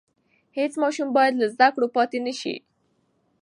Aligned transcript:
هېڅ 0.57 0.73
ماشوم 0.83 1.09
بايد 1.17 1.33
له 1.37 1.47
زده 1.53 1.67
کړو 1.75 1.87
پاتې 1.95 2.17
نشي. 2.25 2.55